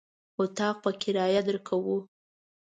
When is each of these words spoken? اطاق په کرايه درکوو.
اطاق 0.41 0.75
په 0.83 0.91
کرايه 1.01 1.41
درکوو. 1.47 1.97